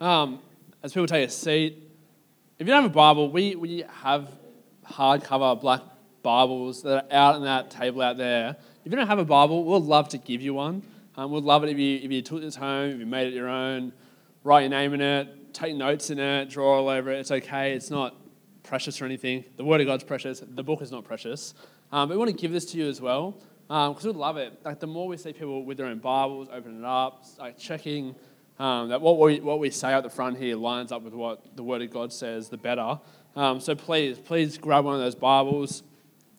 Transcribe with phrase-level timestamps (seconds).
[0.00, 0.40] Um,
[0.82, 1.82] as people take a seat,
[2.58, 4.28] if you don't have a Bible, we, we have
[4.86, 5.80] hardcover black
[6.22, 8.56] Bibles that are out on that table out there.
[8.84, 10.82] If you don't have a Bible, we'd love to give you one.
[11.16, 13.34] Um, we'd love it if you, if you took this home, if you made it
[13.34, 13.92] your own,
[14.44, 17.18] write your name in it, take notes in it, draw all over it.
[17.20, 17.72] It's okay.
[17.72, 18.14] It's not
[18.64, 19.44] precious or anything.
[19.56, 20.42] The Word of God's precious.
[20.46, 21.54] The book is not precious.
[21.90, 24.36] Um, but we want to give this to you as well because um, we'd love
[24.36, 24.60] it.
[24.62, 28.14] Like the more we see people with their own Bibles, opening it up, like checking
[28.58, 31.56] um, that what we, what we say at the front here lines up with what
[31.56, 32.98] the Word of God says, the better.
[33.34, 35.82] Um, so please, please grab one of those Bibles.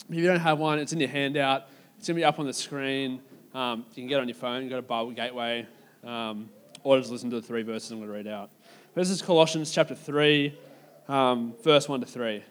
[0.10, 1.68] If you don't have one, it's in your handout.
[1.98, 3.22] It's going to be up on the screen.
[3.54, 5.68] Um, you can get it on your phone, go to Bible Gateway,
[6.04, 6.50] um,
[6.84, 8.50] or just listen to the three verses I'm going to read out.
[8.96, 10.58] This is Colossians chapter 3,
[11.08, 12.36] um, verse 1 to 3.
[12.36, 12.44] It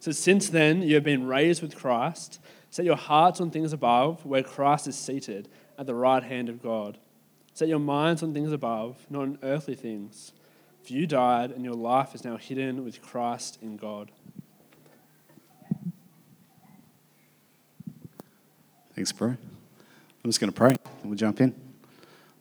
[0.00, 2.40] says, Since then you have been raised with Christ,
[2.70, 6.62] set your hearts on things above, where Christ is seated at the right hand of
[6.62, 6.96] God.
[7.54, 10.32] Set your minds on things above, not on earthly things.
[10.84, 14.10] For you died, and your life is now hidden with Christ in God.
[18.94, 19.28] Thanks, bro.
[19.28, 19.38] I'm
[20.30, 20.70] just going to pray.
[20.70, 21.54] and We'll jump in.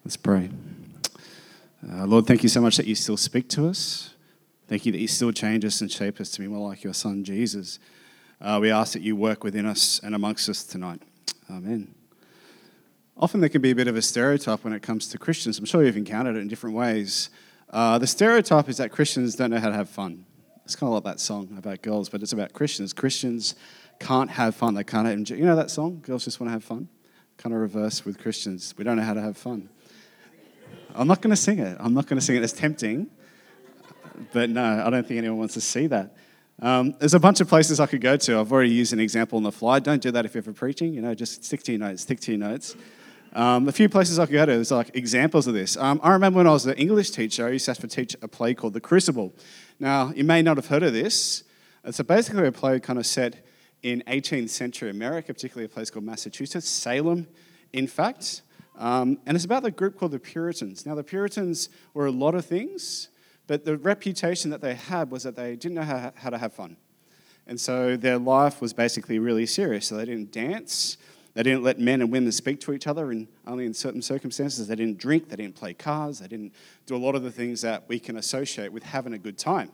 [0.04, 0.50] Let's pray.
[1.88, 4.14] Uh, Lord, thank you so much that you still speak to us.
[4.68, 6.94] Thank you that you still change us and shape us to be more like your
[6.94, 7.80] son, Jesus.
[8.40, 11.02] Uh, we ask that you work within us and amongst us tonight.
[11.50, 11.94] Amen.
[13.22, 15.60] Often there can be a bit of a stereotype when it comes to Christians.
[15.60, 17.30] I'm sure you've encountered it in different ways.
[17.70, 20.26] Uh, the stereotype is that Christians don't know how to have fun.
[20.66, 22.94] It's kind of like that song about girls, but it's about Christians.
[22.94, 23.54] Christians
[24.00, 24.74] can't have fun.
[24.74, 25.36] They can't enjoy.
[25.36, 26.02] You know that song?
[26.02, 26.90] Girls just want to have fun.
[27.38, 28.74] Kind of reverse with Christians.
[28.76, 29.70] We don't know how to have fun.
[30.96, 31.78] I'm not going to sing it.
[31.80, 32.44] I'm not going to sing it.
[32.44, 33.08] It's tempting,
[34.34, 36.16] but no, I don't think anyone wants to see that.
[36.60, 38.40] Um, there's a bunch of places I could go to.
[38.40, 39.78] I've already used an example on the fly.
[39.78, 40.96] Don't do that if you're ever preaching.
[40.96, 42.02] You know, just stick to your notes.
[42.02, 42.76] Stick to your notes.
[43.34, 44.52] Um, a few places I could go to.
[44.52, 45.78] There's like examples of this.
[45.78, 48.16] Um, I remember when I was an English teacher, I used to have to teach
[48.22, 49.34] a play called The Crucible.
[49.80, 51.44] Now, you may not have heard of this.
[51.86, 53.46] It's basically a play kind of set
[53.84, 57.28] in 18th century America, particularly a place called Massachusetts, Salem,
[57.72, 58.42] in fact.
[58.78, 60.86] Um, and it's about the group called the Puritans.
[60.86, 63.10] Now, the Puritans were a lot of things,
[63.48, 66.54] but the reputation that they had was that they didn't know how, how to have
[66.54, 66.76] fun.
[67.48, 69.88] And so their life was basically really serious.
[69.88, 70.98] So they didn't dance,
[71.34, 74.68] they didn't let men and women speak to each other in, only in certain circumstances.
[74.68, 76.54] They didn't drink, they didn't play cards, they didn't
[76.86, 79.72] do a lot of the things that we can associate with having a good time.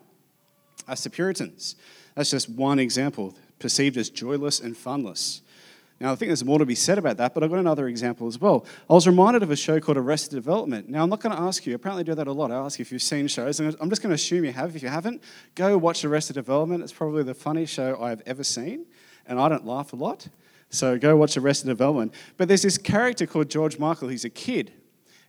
[0.87, 1.75] That's the Puritans.
[2.15, 5.41] That's just one example perceived as joyless and funless.
[5.99, 8.27] Now, I think there's more to be said about that, but I've got another example
[8.27, 8.65] as well.
[8.87, 10.87] I was reminded of a show called Arrested Development.
[10.87, 12.51] Now, I'm not going to ask you, I apparently do that a lot.
[12.51, 14.75] I ask you if you've seen shows, and I'm just going to assume you have.
[14.75, 15.23] If you haven't,
[15.55, 16.83] go watch Arrested Development.
[16.83, 18.85] It's probably the funniest show I've ever seen,
[19.25, 20.27] and I don't laugh a lot.
[20.69, 22.13] So go watch Arrested Development.
[22.35, 24.09] But there's this character called George Michael.
[24.09, 24.73] He's a kid.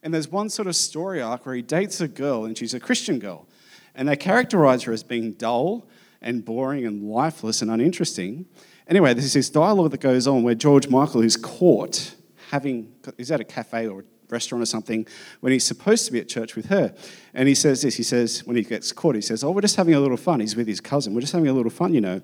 [0.02, 2.80] And there's one sort of story arc where he dates a girl, and she's a
[2.80, 3.48] Christian girl.
[3.94, 5.88] And they characterize her as being dull
[6.20, 8.46] and boring and lifeless and uninteresting.
[8.86, 12.14] Anyway, there's this dialogue that goes on where George Michael is caught
[12.50, 15.06] having, he's at a cafe or a restaurant or something
[15.40, 16.94] when he's supposed to be at church with her.
[17.34, 19.76] And he says this, he says, when he gets caught, he says, Oh, we're just
[19.76, 20.40] having a little fun.
[20.40, 21.14] He's with his cousin.
[21.14, 22.22] We're just having a little fun, you know.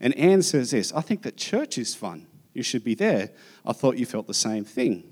[0.00, 2.26] And Ann says this, I think that church is fun.
[2.52, 3.30] You should be there.
[3.64, 5.04] I thought you felt the same thing.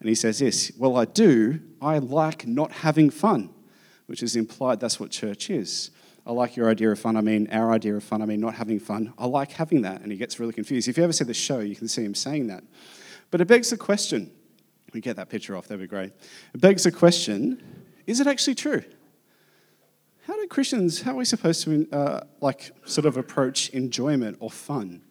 [0.00, 1.60] And he says this, Well, I do.
[1.80, 3.50] I like not having fun,
[4.06, 5.90] which is implied that's what church is.
[6.26, 7.16] I like your idea of fun.
[7.16, 8.22] I mean, our idea of fun.
[8.22, 9.12] I mean, not having fun.
[9.18, 10.02] I like having that.
[10.02, 10.88] And he gets really confused.
[10.88, 12.62] If you ever see the show, you can see him saying that.
[13.30, 14.30] But it begs the question
[14.92, 16.12] we get that picture off, that'd be great.
[16.54, 17.62] It begs the question
[18.06, 18.82] is it actually true?
[20.26, 24.50] How do Christians, how are we supposed to, uh, like, sort of approach enjoyment or
[24.50, 25.02] fun,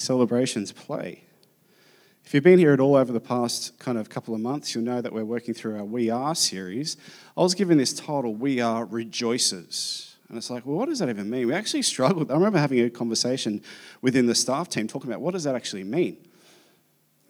[0.00, 1.24] celebrations, play?
[2.24, 4.84] If you've been here at all over the past kind of couple of months, you'll
[4.84, 6.96] know that we're working through our We Are series.
[7.36, 10.14] I was given this title, We Are Rejoicers.
[10.28, 11.48] And it's like, well, what does that even mean?
[11.48, 12.30] We actually struggled.
[12.30, 13.62] I remember having a conversation
[14.00, 16.18] within the staff team talking about what does that actually mean?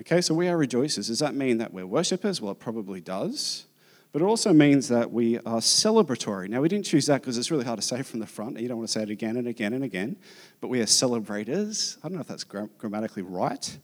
[0.00, 1.06] Okay, so we are rejoicers.
[1.06, 2.40] Does that mean that we're worshippers?
[2.40, 3.64] Well, it probably does.
[4.12, 6.48] But it also means that we are celebratory.
[6.48, 8.58] Now, we didn't choose that because it's really hard to say from the front.
[8.58, 10.16] You don't want to say it again and again and again.
[10.60, 11.96] But we are celebrators.
[12.02, 13.78] I don't know if that's grammatically right.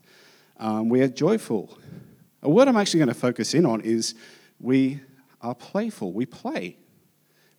[0.58, 1.78] Um, we are joyful.
[2.42, 4.14] A word I'm actually going to focus in on is
[4.58, 5.00] we
[5.42, 6.12] are playful.
[6.12, 6.76] We play.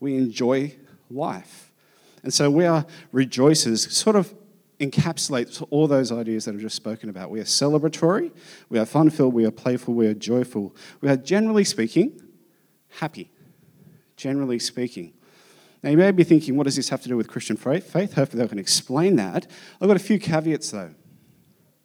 [0.01, 0.75] We enjoy
[1.09, 1.71] life.
[2.23, 4.33] And so we are rejoicers, sort of
[4.81, 7.31] encapsulates all those ideas that I've just spoken about.
[7.31, 8.31] We are celebratory,
[8.69, 10.75] we are fun filled, we are playful, we are joyful.
[10.99, 12.21] We are generally speaking
[12.89, 13.31] happy.
[14.15, 15.13] Generally speaking.
[15.83, 17.93] Now, you may be thinking, what does this have to do with Christian faith?
[17.93, 19.47] Hopefully, I can explain that.
[19.79, 20.93] I've got a few caveats, though.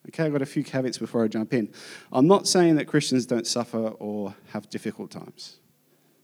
[0.09, 1.73] Okay, I've got a few caveats before I jump in.
[2.11, 5.59] I'm not saying that Christians don't suffer or have difficult times.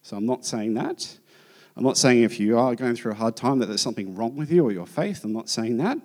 [0.03, 1.19] So I'm not saying that.
[1.77, 4.35] I'm not saying if you are going through a hard time that there's something wrong
[4.35, 5.23] with you or your faith.
[5.23, 5.99] I'm not saying that.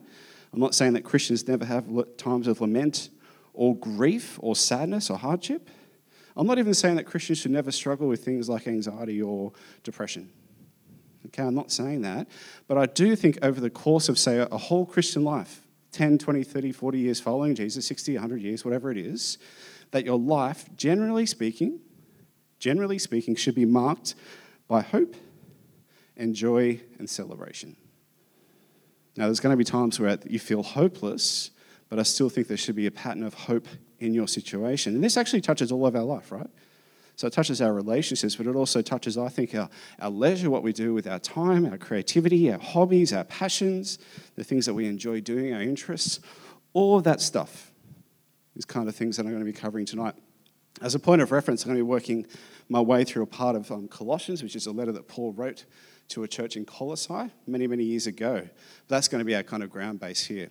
[0.54, 1.88] I'm not saying that Christians never have
[2.18, 3.10] times of lament
[3.54, 5.68] or grief or sadness or hardship.
[6.36, 9.52] I'm not even saying that Christians should never struggle with things like anxiety or
[9.84, 10.32] depression.
[11.28, 12.28] Okay, I'm not saying that.
[12.68, 16.44] But I do think over the course of, say, a whole Christian life, 10, 20,
[16.44, 19.38] 30, 40 years following Jesus, 60, 100 years, whatever it is,
[19.92, 21.80] that your life, generally speaking,
[22.60, 24.16] generally speaking, should be marked
[24.68, 25.16] by hope
[26.18, 27.76] and joy and celebration.
[29.16, 31.52] Now, there's going to be times where you feel hopeless,
[31.90, 33.68] but I still think there should be a pattern of hope
[34.00, 34.96] in your situation.
[34.96, 36.50] And this actually touches all of our life, right?
[37.16, 39.70] So it touches our relationships, but it also touches, I think, our,
[40.00, 44.00] our leisure, what we do with our time, our creativity, our hobbies, our passions,
[44.36, 46.20] the things that we enjoy doing, our interests.
[46.74, 47.72] All of that stuff
[48.56, 50.16] is kind of things that I'm going to be covering tonight.
[50.82, 52.26] As a point of reference, I'm going to be working
[52.68, 55.66] my way through a part of um, Colossians, which is a letter that Paul wrote
[56.14, 58.48] to a church in Colossae many, many years ago.
[58.88, 60.50] That's going to be our kind of ground base here.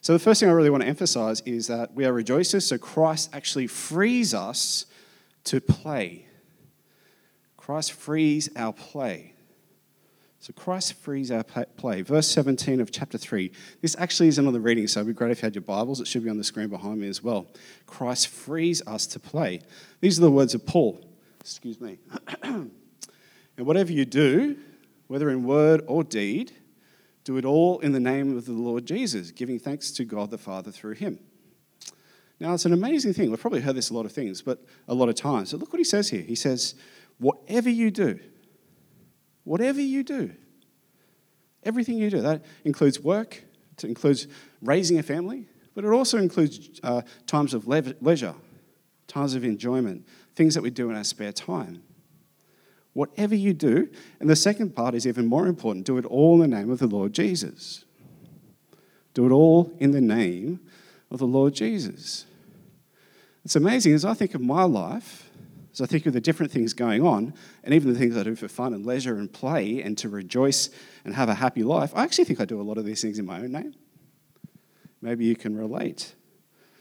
[0.00, 2.78] So, the first thing I really want to emphasize is that we are rejoicers, so
[2.78, 4.86] Christ actually frees us
[5.44, 6.26] to play.
[7.56, 9.34] Christ frees our play.
[10.40, 12.02] So Christ frees our play.
[12.02, 13.50] Verse 17 of chapter 3.
[13.82, 16.00] This actually isn't on the reading, so it'd be great if you had your Bibles.
[16.00, 17.48] It should be on the screen behind me as well.
[17.86, 19.60] Christ frees us to play.
[20.00, 21.04] These are the words of Paul.
[21.40, 21.98] Excuse me.
[22.42, 22.70] and
[23.56, 24.56] whatever you do,
[25.08, 26.52] whether in word or deed,
[27.24, 30.38] do it all in the name of the Lord Jesus, giving thanks to God the
[30.38, 31.18] Father through him.
[32.40, 33.30] Now, it's an amazing thing.
[33.30, 35.50] We've probably heard this a lot of things, but a lot of times.
[35.50, 36.22] So look what he says here.
[36.22, 36.74] He says,
[37.18, 38.20] whatever you do,
[39.44, 40.30] whatever you do,
[41.64, 43.42] everything you do, that includes work,
[43.76, 44.28] it includes
[44.62, 48.34] raising a family, but it also includes uh, times of leisure,
[49.06, 51.82] times of enjoyment, things that we do in our spare time.
[52.92, 53.88] Whatever you do,
[54.18, 56.78] and the second part is even more important do it all in the name of
[56.78, 57.84] the Lord Jesus.
[59.14, 60.60] Do it all in the name
[61.10, 62.26] of the Lord Jesus.
[63.44, 65.30] It's amazing as I think of my life,
[65.72, 68.34] as I think of the different things going on, and even the things I do
[68.34, 70.70] for fun and leisure and play and to rejoice
[71.04, 73.18] and have a happy life, I actually think I do a lot of these things
[73.18, 73.74] in my own name.
[75.00, 76.14] Maybe you can relate.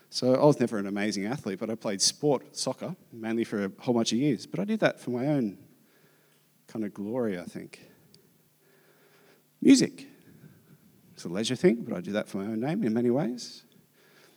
[0.09, 3.71] So I was never an amazing athlete, but I played sport, soccer, mainly for a
[3.80, 4.45] whole bunch of years.
[4.45, 5.57] But I did that for my own
[6.68, 7.81] kind of glory, I think.
[9.62, 10.08] Music.
[11.14, 13.64] It's a leisure thing, but I do that for my own name in many ways.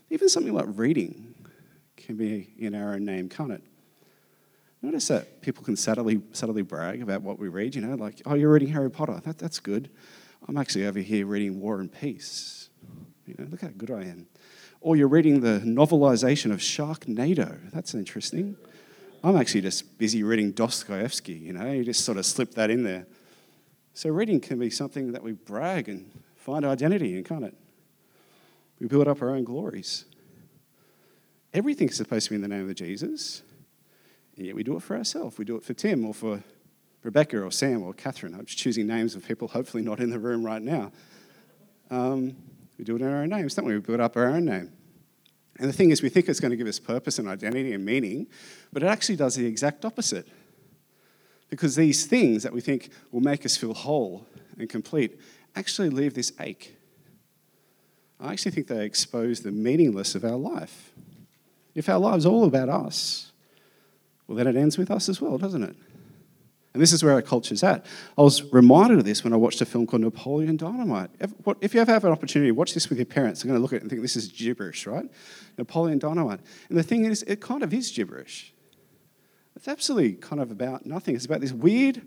[0.08, 1.34] Even something like reading
[1.96, 3.62] can be in our own name, can't it?
[4.82, 8.34] Notice that people can subtly, subtly brag about what we read, you know, like, oh,
[8.34, 9.20] you're reading Harry Potter.
[9.24, 9.90] That, that's good.
[10.48, 12.70] I'm actually over here reading War and Peace.
[13.26, 14.26] You know, look how good I am.
[14.80, 17.70] Or you're reading the novelization of Sharknado.
[17.72, 18.56] That's interesting.
[19.22, 22.82] I'm actually just busy reading Dostoevsky, you know, you just sort of slip that in
[22.82, 23.06] there.
[23.92, 27.54] So reading can be something that we brag and find identity in, can't it?
[28.80, 30.06] We build up our own glories.
[31.52, 33.42] Everything's supposed to be in the name of Jesus,
[34.36, 35.36] and yet we do it for ourselves.
[35.36, 36.42] We do it for Tim or for
[37.02, 38.34] Rebecca or Sam or Catherine.
[38.34, 40.92] I'm just choosing names of people hopefully not in the room right now.
[41.90, 42.36] Um,
[42.78, 43.74] we do it in our own names, don't we?
[43.74, 44.72] We build up our own name.
[45.60, 47.84] And the thing is, we think it's going to give us purpose and identity and
[47.84, 48.26] meaning,
[48.72, 50.26] but it actually does the exact opposite.
[51.50, 54.26] Because these things that we think will make us feel whole
[54.58, 55.20] and complete
[55.54, 56.76] actually leave this ache.
[58.18, 60.92] I actually think they expose the meaningless of our life.
[61.74, 63.30] If our lives all about us,
[64.26, 65.76] well, then it ends with us as well, doesn't it?
[66.72, 67.84] And this is where our culture's at.
[68.16, 71.10] I was reminded of this when I watched a film called Napoleon Dynamite.
[71.60, 73.42] If you ever have an opportunity, watch this with your parents.
[73.42, 75.10] They're going to look at it and think this is gibberish, right?
[75.58, 76.38] Napoleon Dynamite.
[76.68, 78.54] And the thing is, it kind of is gibberish.
[79.56, 81.16] It's absolutely kind of about nothing.
[81.16, 82.02] It's about this weird,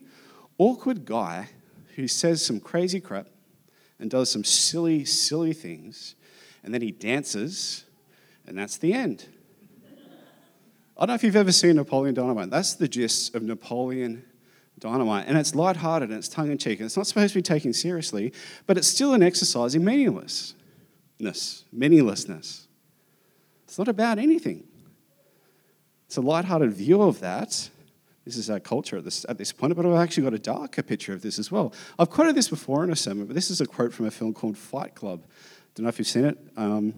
[0.58, 1.50] awkward guy
[1.96, 3.27] who says some crazy crap
[4.00, 6.15] and does some silly, silly things,
[6.63, 7.84] and then he dances,
[8.48, 9.27] and that's the end.
[10.96, 12.50] I don't know if you've ever seen Napoleon Dynamite.
[12.50, 14.24] That's the gist of Napoleon
[14.80, 15.27] Dynamite.
[15.27, 16.80] And it's lighthearted and it's tongue in cheek.
[16.80, 18.34] And it's not supposed to be taken seriously,
[18.68, 20.56] but it's still an exercise in meaninglessness.
[21.72, 22.68] Meaninglessness.
[23.63, 24.65] It's not about anything.
[26.08, 27.70] It's a lighthearted view of that.
[28.25, 30.82] This is our culture at this, at this point, but I've actually got a darker
[30.82, 31.74] picture of this as well.
[32.00, 34.34] I've quoted this before in a sermon, but this is a quote from a film
[34.34, 35.25] called Fight Club.
[35.75, 36.38] Don't know if you've seen it.
[36.56, 36.94] Um,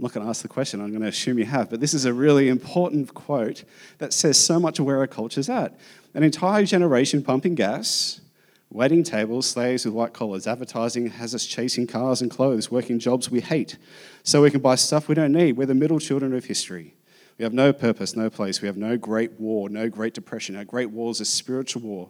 [0.00, 1.92] I'm not going to ask the question, I'm going to assume you have, but this
[1.92, 3.64] is a really important quote
[3.98, 5.78] that says so much of where our culture's at.
[6.14, 8.22] An entire generation pumping gas,
[8.70, 13.30] waiting tables, slaves with white collars, advertising has us chasing cars and clothes, working jobs
[13.30, 13.76] we hate,
[14.22, 15.58] so we can buy stuff we don't need.
[15.58, 16.94] We're the middle children of history.
[17.36, 18.62] We have no purpose, no place.
[18.62, 20.56] We have no great war, no great depression.
[20.56, 22.08] Our great war is a spiritual war.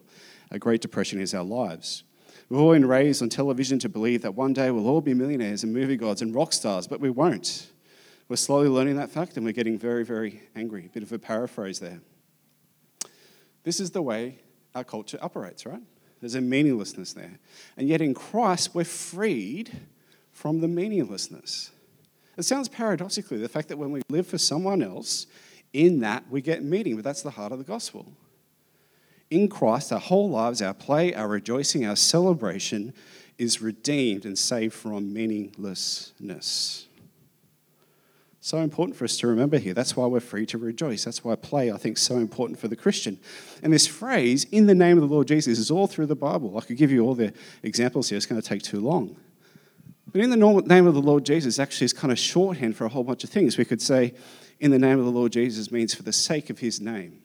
[0.53, 2.05] Our great depression is our lives.
[2.49, 5.65] We've all been raised on television to believe that one day we'll all be millionaires
[5.65, 7.67] and movie gods and rock stars, but we won't.
[8.31, 10.87] We're slowly learning that fact and we're getting very, very angry.
[10.87, 12.01] A bit of a paraphrase there.
[13.65, 14.39] This is the way
[14.73, 15.83] our culture operates, right?
[16.21, 17.41] There's a meaninglessness there.
[17.77, 19.81] And yet in Christ, we're freed
[20.31, 21.73] from the meaninglessness.
[22.37, 25.27] It sounds paradoxically the fact that when we live for someone else,
[25.73, 28.13] in that we get meaning, but that's the heart of the gospel.
[29.29, 32.95] In Christ, our whole lives, our play, our rejoicing, our celebration
[33.39, 36.87] is redeemed and saved from meaninglessness.
[38.43, 39.75] So important for us to remember here.
[39.75, 41.05] That's why we're free to rejoice.
[41.05, 43.19] That's why play, I think, is so important for the Christian.
[43.63, 46.57] And this phrase, in the name of the Lord Jesus, is all through the Bible.
[46.57, 49.17] I could give you all the examples here, it's going to take too long.
[50.11, 52.89] But in the name of the Lord Jesus, actually, is kind of shorthand for a
[52.89, 53.59] whole bunch of things.
[53.59, 54.15] We could say,
[54.59, 57.21] in the name of the Lord Jesus means for the sake of his name.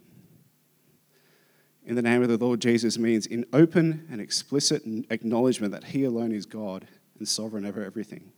[1.85, 6.03] In the name of the Lord Jesus means in open and explicit acknowledgement that he
[6.03, 8.31] alone is God and sovereign over everything.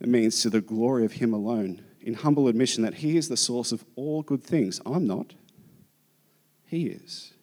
[0.00, 3.36] It means to the glory of Him alone, in humble admission that He is the
[3.36, 4.80] source of all good things.
[4.86, 5.34] I'm not,
[6.66, 7.34] He is.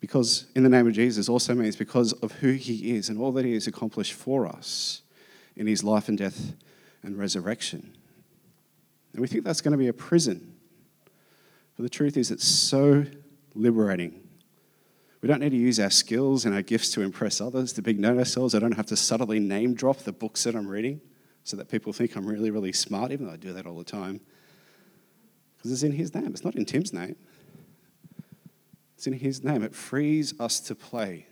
[0.00, 3.32] Because in the name of Jesus also means because of who He is and all
[3.32, 5.02] that He has accomplished for us
[5.56, 6.52] in His life and death
[7.02, 7.96] and resurrection.
[9.12, 10.54] And we think that's going to be a prison.
[11.76, 13.04] But the truth is, it's so
[13.54, 14.20] liberating.
[15.20, 17.98] We don't need to use our skills and our gifts to impress others, to big
[17.98, 18.54] note ourselves.
[18.54, 21.00] I don't have to subtly name drop the books that I'm reading
[21.44, 23.84] so that people think I'm really, really smart, even though I do that all the
[23.84, 24.20] time.
[25.56, 27.16] Because it's in His name, it's not in Tim's name.
[28.96, 29.62] It's in His name.
[29.62, 31.26] It frees us to play.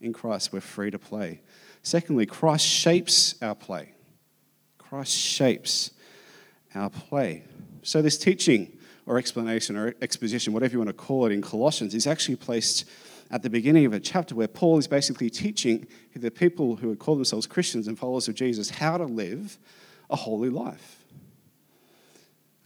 [0.00, 1.42] In Christ, we're free to play.
[1.82, 3.94] Secondly, Christ shapes our play.
[4.78, 5.92] Christ shapes
[6.74, 7.44] our play.
[7.82, 11.94] So, this teaching or explanation or exposition, whatever you want to call it, in Colossians
[11.94, 12.88] is actually placed
[13.32, 16.98] at the beginning of a chapter where Paul is basically teaching the people who would
[16.98, 19.58] call themselves Christians and followers of Jesus how to live
[20.10, 21.04] a holy life.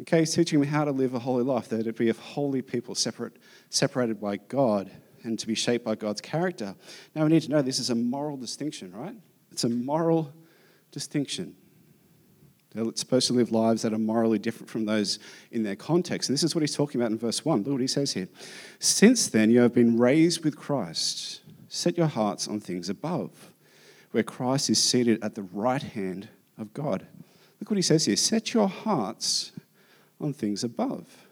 [0.02, 2.60] Okay, he's teaching them how to live a holy life, that it be a holy
[2.60, 3.36] people, separate,
[3.70, 4.90] separated by God,
[5.22, 6.74] and to be shaped by God's character.
[7.14, 9.16] Now we need to know this is a moral distinction, right?
[9.52, 10.34] It's a moral
[10.90, 11.56] distinction.
[12.76, 15.18] They're supposed to live lives that are morally different from those
[15.50, 16.28] in their context.
[16.28, 17.62] And this is what he's talking about in verse 1.
[17.62, 18.28] Look what he says here.
[18.78, 21.40] Since then, you have been raised with Christ.
[21.68, 23.50] Set your hearts on things above,
[24.10, 26.28] where Christ is seated at the right hand
[26.58, 27.06] of God.
[27.60, 28.16] Look what he says here.
[28.16, 29.52] Set your hearts
[30.20, 31.26] on things above.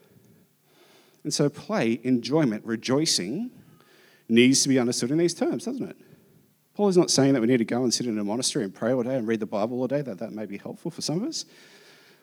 [1.23, 3.51] And so, play, enjoyment, rejoicing
[4.29, 5.97] needs to be understood in these terms, doesn't it?
[6.75, 8.75] Paul is not saying that we need to go and sit in a monastery and
[8.75, 11.03] pray all day and read the Bible all day, that that may be helpful for
[11.03, 11.45] some of us.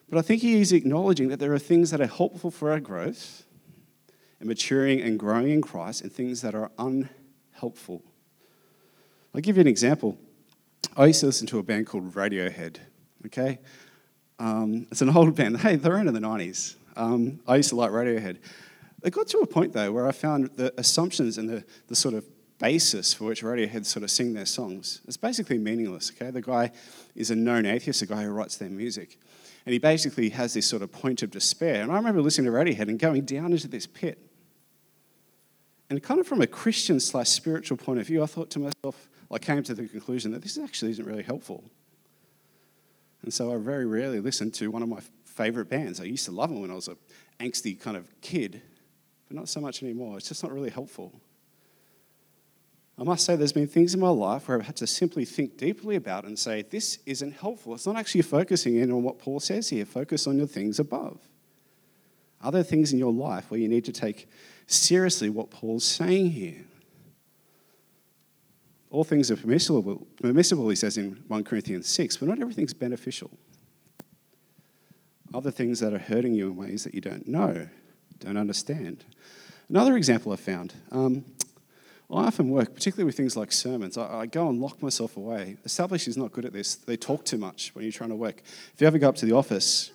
[0.10, 2.82] But I think he is acknowledging that there are things that are helpful for our
[2.82, 3.46] growth
[4.42, 8.04] and maturing and growing in Christ and things that are unhelpful.
[9.34, 10.18] I'll give you an example.
[10.98, 12.78] I used to listen to a band called Radiohead,
[13.28, 13.60] okay?
[14.38, 15.62] Um, it's an old band.
[15.62, 16.76] Hey, they're in the 90s.
[16.98, 18.38] Um, I used to like Radiohead.
[19.04, 22.16] It got to a point, though, where I found the assumptions and the, the sort
[22.16, 22.26] of
[22.62, 25.02] basis for which Radiohead sort of sing their songs.
[25.06, 26.30] It's basically meaningless, okay?
[26.30, 26.72] The guy
[27.16, 29.18] is a known atheist, a guy who writes their music.
[29.66, 31.82] And he basically has this sort of point of despair.
[31.82, 34.20] And I remember listening to Radiohead and going down into this pit.
[35.90, 39.10] And kind of from a Christian slash spiritual point of view, I thought to myself,
[39.32, 41.64] I came to the conclusion that this actually isn't really helpful.
[43.24, 46.00] And so I very rarely listen to one of my favorite bands.
[46.00, 46.98] I used to love them when I was an
[47.40, 48.62] angsty kind of kid,
[49.28, 50.18] but not so much anymore.
[50.18, 51.20] It's just not really helpful.
[53.02, 55.58] I must say, there's been things in my life where I've had to simply think
[55.58, 57.74] deeply about and say, this isn't helpful.
[57.74, 59.86] It's not actually focusing in on what Paul says here.
[59.86, 61.18] Focus on your things above.
[62.44, 64.30] Are there things in your life where you need to take
[64.68, 66.64] seriously what Paul's saying here?
[68.92, 73.32] All things are permissible, permissible, he says in 1 Corinthians 6, but not everything's beneficial.
[75.34, 77.68] Other things that are hurting you in ways that you don't know,
[78.20, 79.06] don't understand.
[79.70, 81.26] Another example I found um,
[82.12, 83.98] I often work, particularly with things like sermons.
[83.98, 85.56] I, I, go and lock myself away.
[85.64, 86.76] Established is not good at this.
[86.76, 88.42] They talk too much when you're trying to work.
[88.74, 89.92] If you ever go up to the office,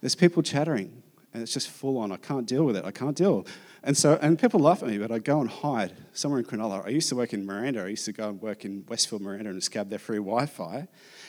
[0.00, 1.02] there's people chattering,
[1.34, 2.12] and it's just full on.
[2.12, 2.84] I can't deal with it.
[2.84, 3.46] I can't deal.
[3.82, 6.86] And so, and people laugh at me, but I go and hide somewhere in Cronulla.
[6.86, 7.82] I used to work in Miranda.
[7.82, 10.86] I used to go and work in Westfield, Miranda, and scab their free Wi-Fi.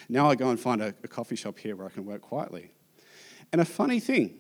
[0.08, 2.72] Now I go and find a, a coffee shop here where I can work quietly.
[3.52, 4.36] And a funny thing,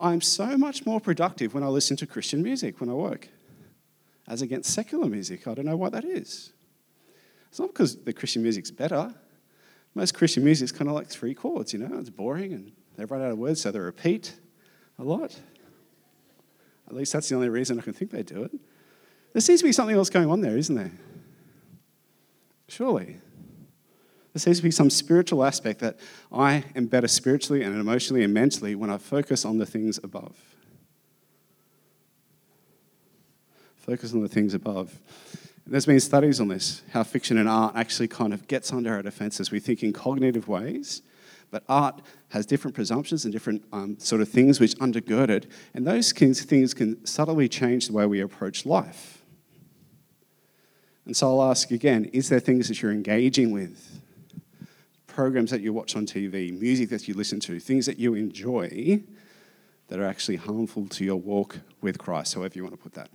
[0.00, 3.28] I'm so much more productive when I listen to Christian music when I work
[4.28, 5.48] as against secular music.
[5.48, 6.52] I don't know why that is.
[7.48, 9.12] It's not because the Christian music's better.
[9.94, 13.08] Most Christian music is kind of like three chords, you know, it's boring and They've
[13.08, 14.34] run out of words, so they repeat
[14.98, 15.38] a lot.
[16.88, 18.50] At least that's the only reason I can think they do it.
[19.32, 20.90] There seems to be something else going on there, isn't there?
[22.66, 23.18] Surely.
[24.32, 26.00] There seems to be some spiritual aspect that
[26.32, 30.36] I am better spiritually and emotionally and mentally when I focus on the things above.
[33.88, 35.00] Focus on the things above.
[35.66, 39.00] There's been studies on this, how fiction and art actually kind of gets under our
[39.00, 39.50] defenses.
[39.50, 41.00] We think in cognitive ways,
[41.50, 45.86] but art has different presumptions and different um, sort of things which undergird it, and
[45.86, 49.22] those things can subtly change the way we approach life.
[51.06, 54.02] And so I'll ask again is there things that you're engaging with?
[55.06, 59.00] Programs that you watch on TV, music that you listen to, things that you enjoy
[59.86, 63.08] that are actually harmful to your walk with Christ, however you want to put that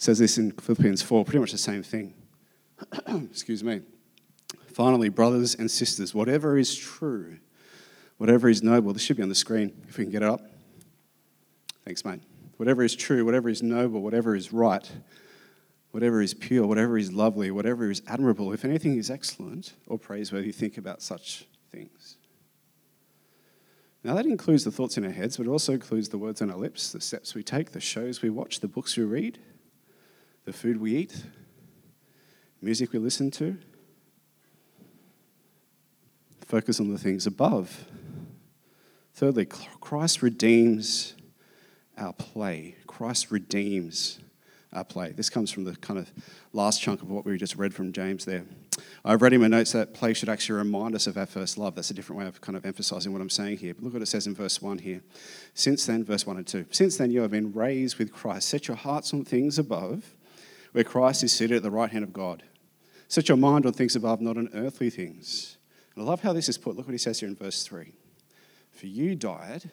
[0.00, 2.14] says this in Philippians 4, pretty much the same thing.
[3.30, 3.82] Excuse me.
[4.72, 7.36] Finally, brothers and sisters, whatever is true,
[8.16, 10.40] whatever is noble, this should be on the screen if we can get it up.
[11.84, 12.22] Thanks, mate.
[12.56, 14.90] Whatever is true, whatever is noble, whatever is right,
[15.90, 20.50] whatever is pure, whatever is lovely, whatever is admirable, if anything is excellent or praiseworthy,
[20.50, 22.16] think about such things.
[24.02, 26.50] Now, that includes the thoughts in our heads, but it also includes the words on
[26.50, 29.38] our lips, the steps we take, the shows we watch, the books we read,
[30.50, 31.14] the food we eat,
[32.60, 33.56] music we listen to.
[36.44, 37.84] Focus on the things above.
[39.14, 41.14] Thirdly, Christ redeems
[41.96, 42.74] our play.
[42.88, 44.18] Christ redeems
[44.72, 45.12] our play.
[45.12, 46.10] This comes from the kind of
[46.52, 48.44] last chunk of what we just read from James there.
[49.04, 51.76] I've read in my notes that play should actually remind us of our first love.
[51.76, 53.72] That's a different way of kind of emphasizing what I'm saying here.
[53.72, 55.00] But look what it says in verse 1 here.
[55.54, 56.66] Since then, verse 1 and 2.
[56.72, 58.48] Since then, you have been raised with Christ.
[58.48, 60.16] Set your hearts on things above
[60.72, 62.42] where Christ is seated at the right hand of God.
[63.08, 65.56] Set your mind on things above, not on earthly things.
[65.94, 66.76] And I love how this is put.
[66.76, 67.92] Look what he says here in verse 3.
[68.70, 69.70] For you died,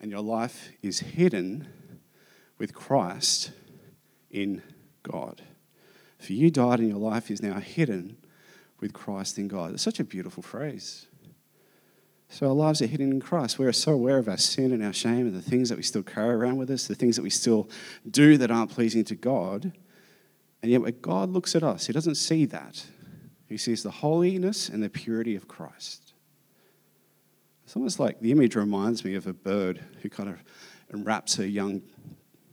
[0.00, 1.68] and your life is hidden
[2.56, 3.50] with Christ
[4.30, 4.62] in
[5.02, 5.42] God.
[6.18, 8.16] For you died, and your life is now hidden
[8.78, 9.74] with Christ in God.
[9.74, 11.06] It's such a beautiful phrase.
[12.32, 13.58] So our lives are hidden in Christ.
[13.58, 16.04] We're so aware of our sin and our shame and the things that we still
[16.04, 17.68] carry around with us, the things that we still
[18.08, 19.72] do that aren't pleasing to God.
[20.62, 22.86] And yet, when God looks at us, He doesn't see that.
[23.48, 26.12] He sees the holiness and the purity of Christ.
[27.64, 30.38] It's almost like the image reminds me of a bird who kind of
[31.04, 31.82] wraps her young,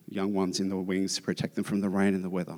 [0.10, 2.58] young ones in the wings to protect them from the rain and the weather.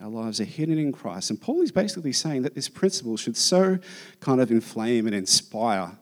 [0.00, 1.30] Our lives are hidden in Christ.
[1.30, 3.78] And Paul is basically saying that this principle should so
[4.20, 5.98] kind of inflame and inspire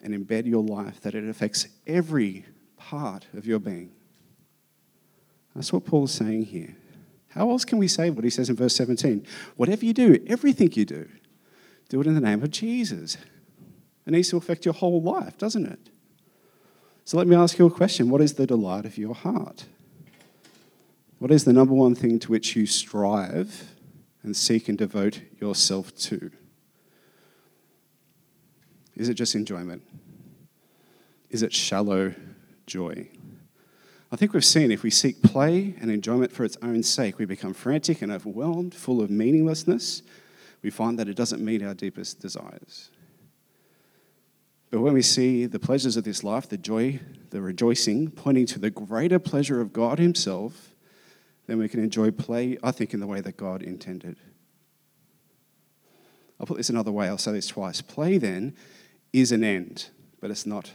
[0.00, 2.44] and embed your life that it affects every
[2.76, 3.92] part of your being.
[5.54, 6.76] That's what Paul is saying here.
[7.28, 9.26] How else can we say what he says in verse 17?
[9.56, 11.08] Whatever you do, everything you do,
[11.88, 13.16] do it in the name of Jesus.
[14.06, 15.90] It needs to affect your whole life, doesn't it?
[17.04, 19.64] So let me ask you a question What is the delight of your heart?
[21.22, 23.76] What is the number one thing to which you strive
[24.24, 26.32] and seek and devote yourself to?
[28.96, 29.84] Is it just enjoyment?
[31.30, 32.12] Is it shallow
[32.66, 33.08] joy?
[34.10, 37.24] I think we've seen if we seek play and enjoyment for its own sake, we
[37.24, 40.02] become frantic and overwhelmed, full of meaninglessness.
[40.60, 42.90] We find that it doesn't meet our deepest desires.
[44.72, 46.98] But when we see the pleasures of this life, the joy,
[47.30, 50.71] the rejoicing, pointing to the greater pleasure of God Himself,
[51.46, 54.16] then we can enjoy play, I think, in the way that God intended.
[56.38, 57.80] I'll put this another way, I'll say this twice.
[57.80, 58.56] Play then
[59.12, 60.72] is an end, but it's not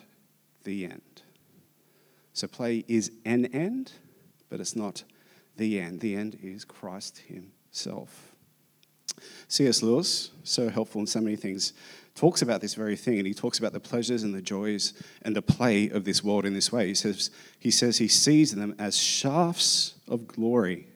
[0.63, 1.21] the end.
[2.33, 3.93] So play is an end,
[4.49, 5.03] but it's not
[5.55, 5.99] the end.
[5.99, 8.33] The end is Christ Himself.
[9.47, 9.81] C.S.
[9.81, 11.73] Lewis, so helpful in so many things,
[12.17, 15.35] talks about this very thing, and he talks about the pleasures and the joys and
[15.35, 16.87] the play of this world in this way.
[16.87, 20.87] He says he, says he sees them as shafts of glory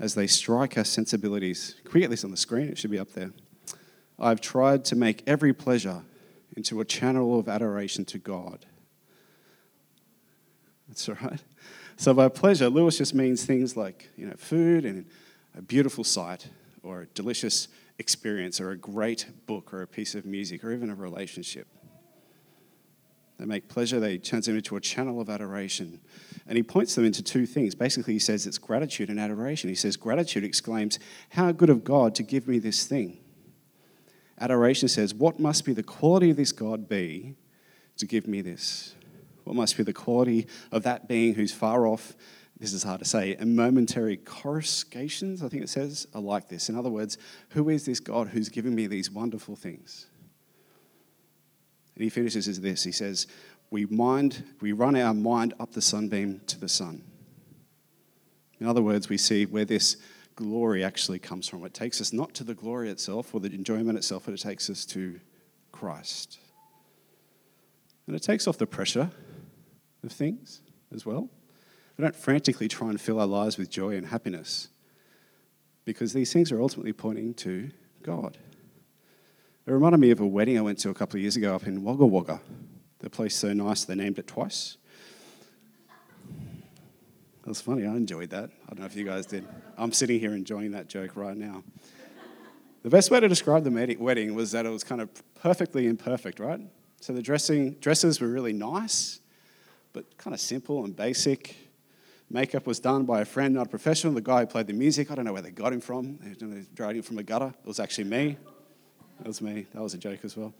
[0.00, 1.76] as they strike our sensibilities.
[1.84, 2.68] Can we get this on the screen?
[2.68, 3.32] It should be up there.
[4.18, 6.02] I've tried to make every pleasure
[6.56, 8.64] into a channel of adoration to God.
[10.88, 11.42] That's right.
[11.96, 15.04] So by pleasure, Lewis just means things like you know food and
[15.56, 16.48] a beautiful sight
[16.82, 20.90] or a delicious experience or a great book or a piece of music or even
[20.90, 21.66] a relationship.
[23.38, 26.00] They make pleasure, they turn them into a channel of adoration.
[26.46, 27.74] And he points them into two things.
[27.74, 29.68] Basically, he says it's gratitude and adoration.
[29.68, 30.98] He says, Gratitude exclaims,
[31.30, 33.18] How good of God to give me this thing.
[34.38, 37.34] Adoration says, What must be the quality of this God be
[37.96, 38.94] to give me this?
[39.44, 42.14] What must be the quality of that being who's far off
[42.58, 46.68] this is hard to say, and momentary coruscations, I think it says, are like this.
[46.68, 47.18] In other words,
[47.50, 50.06] who is this God who's given me these wonderful things?
[51.94, 52.84] And he finishes as this.
[52.84, 53.26] He says,
[53.70, 57.02] we, mind, we run our mind up the sunbeam to the sun.
[58.60, 59.96] In other words, we see where this
[60.36, 61.64] glory actually comes from.
[61.64, 64.70] It takes us not to the glory itself or the enjoyment itself, but it takes
[64.70, 65.20] us to
[65.72, 66.38] Christ.
[68.06, 69.10] And it takes off the pressure
[70.04, 70.60] of things
[70.94, 71.28] as well.
[71.96, 74.68] We don't frantically try and fill our lives with joy and happiness
[75.84, 77.70] because these things are ultimately pointing to
[78.02, 78.38] God.
[79.66, 81.66] It reminded me of a wedding I went to a couple of years ago up
[81.66, 82.40] in Wagga Wagga.
[82.98, 84.76] The place so nice they named it twice.
[87.40, 87.86] It was funny.
[87.86, 88.50] I enjoyed that.
[88.64, 89.46] I don't know if you guys did.
[89.76, 91.62] I'm sitting here enjoying that joke right now.
[92.82, 96.40] The best way to describe the wedding was that it was kind of perfectly imperfect,
[96.40, 96.60] right?
[97.00, 99.20] So the dressing dresses were really nice,
[99.92, 101.54] but kind of simple and basic.
[102.30, 104.12] Makeup was done by a friend, not a professional.
[104.12, 106.18] The guy who played the music, I don't know where they got him from.
[106.22, 107.54] They dragged him from a gutter.
[107.62, 108.38] It was actually me.
[109.18, 109.66] That was me.
[109.74, 110.54] That was a joke as well.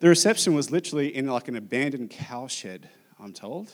[0.00, 2.88] The reception was literally in like an abandoned cow shed,
[3.20, 3.72] I'm told.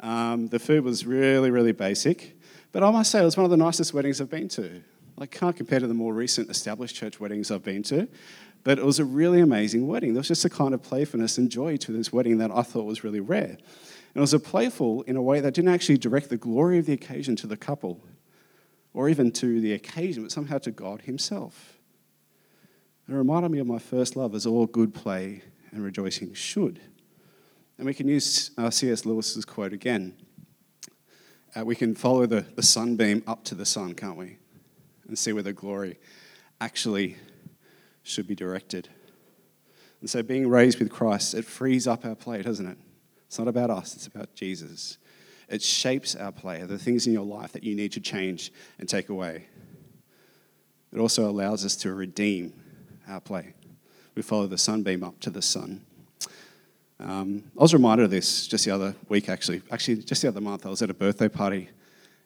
[0.00, 2.36] Um, the food was really, really basic.
[2.72, 4.82] But I must say, it was one of the nicest weddings I've been to.
[5.18, 8.08] I can't compare to the more recent established church weddings I've been to.
[8.64, 10.14] But it was a really amazing wedding.
[10.14, 12.84] There was just a kind of playfulness and joy to this wedding that I thought
[12.84, 13.58] was really rare.
[14.14, 16.86] And it was a playful in a way that didn't actually direct the glory of
[16.86, 18.00] the occasion to the couple
[18.92, 21.78] or even to the occasion, but somehow to God Himself.
[23.08, 26.80] It reminded me of my first love, as all good play and rejoicing should.
[27.76, 29.04] And we can use uh, C.S.
[29.04, 30.14] Lewis's quote again.
[31.56, 34.38] Uh, we can follow the, the sunbeam up to the sun, can't we?
[35.08, 35.98] And see where the glory
[36.60, 37.16] actually
[38.04, 38.88] should be directed.
[40.00, 42.78] And so, being raised with Christ, it frees up our play, doesn't it?
[43.34, 44.96] It's not about us, it's about Jesus.
[45.48, 48.88] It shapes our play, the things in your life that you need to change and
[48.88, 49.48] take away.
[50.92, 52.52] It also allows us to redeem
[53.08, 53.54] our play.
[54.14, 55.84] We follow the sunbeam up to the sun.
[57.00, 59.62] Um, I was reminded of this just the other week, actually.
[59.68, 61.70] Actually, just the other month, I was at a birthday party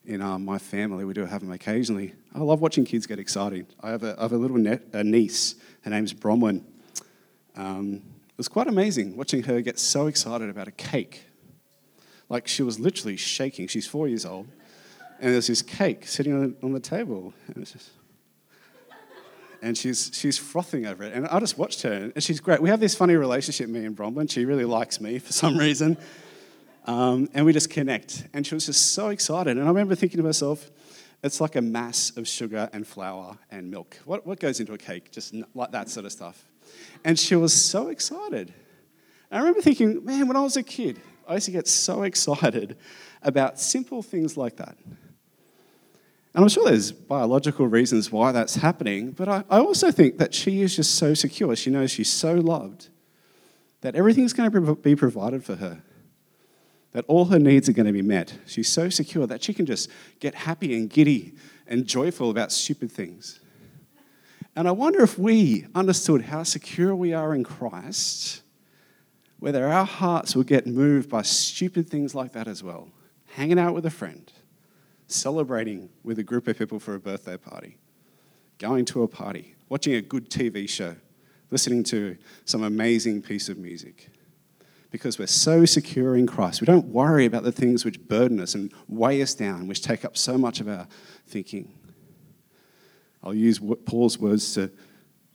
[0.05, 1.07] in um, my family.
[1.07, 2.13] We do have them occasionally.
[2.35, 3.65] I love watching kids get excited.
[3.81, 5.55] I have a, I have a little ne- a niece.
[5.85, 6.65] Her name's Bronwyn.
[7.57, 8.03] Um,
[8.39, 11.27] was quite amazing watching her get so excited about a cake.
[12.29, 13.67] Like she was literally shaking.
[13.67, 14.49] She's four years old,
[15.21, 17.35] and there's this cake sitting on the, on the table.
[17.55, 17.91] And just,
[19.61, 21.13] and she's, she's frothing over it.
[21.15, 22.63] And I just watched her, and she's great.
[22.63, 24.31] We have this funny relationship, me and Bronwyn.
[24.31, 25.97] She really likes me for some reason.
[26.85, 28.27] Um, and we just connect.
[28.33, 29.59] And she was just so excited.
[29.59, 30.71] And I remember thinking to myself,
[31.23, 33.99] it's like a mass of sugar and flour and milk.
[34.05, 35.11] What, what goes into a cake?
[35.11, 36.48] Just like that sort of stuff.
[37.05, 38.53] And she was so excited.
[39.31, 42.03] And I remember thinking, man, when I was a kid, I used to get so
[42.05, 42.77] excited
[43.23, 44.77] about simple things like that.
[46.35, 50.35] And I'm sure there's biological reasons why that's happening, but I, I also think that
[50.35, 51.57] she is just so secure.
[51.57, 52.89] She knows she's so loved
[53.81, 55.83] that everything's going to be provided for her,
[56.93, 58.35] that all her needs are going to be met.
[58.47, 61.35] She's so secure that she can just get happy and giddy
[61.67, 63.41] and joyful about stupid things.
[64.59, 68.43] And I wonder if we understood how secure we are in Christ,
[69.39, 72.89] whether our hearts would get moved by stupid things like that as well.
[73.37, 74.33] Hanging out with a friend,
[75.07, 77.79] celebrating with a group of people for a birthday party,
[78.59, 80.97] going to a party, watching a good TV show,
[81.53, 84.11] listening to some amazing piece of music.
[84.91, 88.57] Because we're so secure in Christ, we don't worry about the things which burden us
[88.57, 90.89] and weigh us down, which take up so much of our
[91.29, 91.78] thinking.
[93.23, 94.71] I'll use Paul's words to,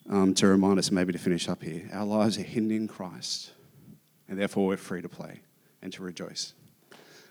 [0.09, 1.89] um, to remind us, maybe to finish up here.
[1.93, 3.51] Our lives are hidden in Christ,
[4.27, 5.41] and therefore we're free to play
[5.81, 6.53] and to rejoice.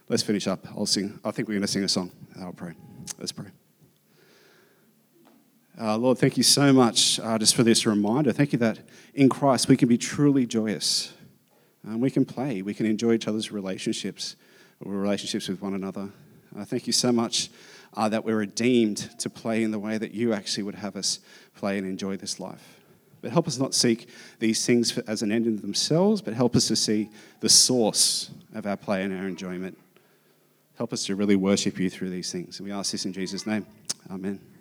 [0.08, 0.66] Let's finish up.
[0.76, 1.18] I'll sing.
[1.24, 2.10] I think we're going to sing a song.
[2.38, 2.74] I'll pray.
[3.18, 3.46] Let's pray.
[5.80, 8.30] Uh, Lord, thank you so much uh, just for this reminder.
[8.30, 8.80] Thank you that
[9.14, 11.14] in Christ we can be truly joyous.
[11.86, 12.60] Um, we can play.
[12.60, 14.36] We can enjoy each other's relationships,
[14.80, 16.10] relationships with one another.
[16.56, 17.50] Uh, thank you so much
[17.94, 21.20] uh, that we're redeemed to play in the way that you actually would have us
[21.54, 22.78] play and enjoy this life.
[23.20, 24.08] But help us not seek
[24.40, 27.08] these things as an end in themselves, but help us to see
[27.40, 29.78] the source of our play and our enjoyment.
[30.76, 32.58] Help us to really worship you through these things.
[32.58, 33.66] And we ask this in Jesus' name.
[34.10, 34.51] Amen.